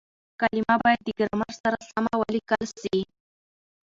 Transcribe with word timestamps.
کليمه 0.39 0.75
بايد 0.83 0.99
د 1.05 1.09
ګرامر 1.19 1.51
سره 1.61 1.77
سمه 1.89 2.13
وليکل 2.21 2.63
سي. 2.81 2.99